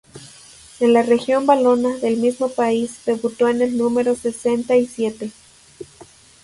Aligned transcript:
En 0.79 0.93
la 0.93 1.03
región 1.03 1.45
Valona 1.45 1.95
del 1.99 2.17
mismo 2.17 2.49
país 2.49 3.05
debutó 3.05 3.49
en 3.49 3.61
el 3.61 3.77
número 3.77 4.15
sesenta 4.15 4.75
y 4.75 4.87
siete. 4.87 5.29